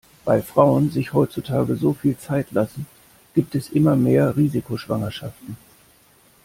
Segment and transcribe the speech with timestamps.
[0.25, 2.87] Weil Frauen sich heutzutage so viel Zeit lassen,
[3.35, 5.57] gibt es immer mehr Risikoschwangerschaften.